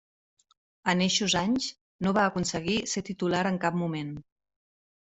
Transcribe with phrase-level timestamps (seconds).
[0.93, 1.67] En eixos anys,
[2.07, 4.15] no va aconseguir ser titular en cap moment.